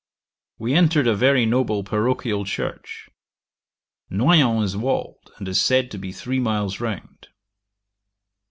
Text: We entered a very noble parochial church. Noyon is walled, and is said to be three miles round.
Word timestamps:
We 0.57 0.73
entered 0.73 1.05
a 1.05 1.13
very 1.15 1.45
noble 1.45 1.83
parochial 1.83 2.43
church. 2.43 3.07
Noyon 4.09 4.63
is 4.63 4.75
walled, 4.75 5.31
and 5.37 5.47
is 5.47 5.61
said 5.61 5.91
to 5.91 5.99
be 5.99 6.11
three 6.11 6.39
miles 6.39 6.79
round. 6.79 7.27